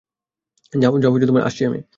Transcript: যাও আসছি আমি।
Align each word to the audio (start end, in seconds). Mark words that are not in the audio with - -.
যাও 0.73 0.91
আসছি 1.43 1.63
আমি। 1.65 1.81